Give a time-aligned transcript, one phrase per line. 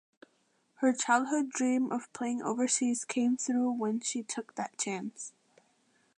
[0.77, 5.31] Her childhood dream of playing overseas came through when she took that chance.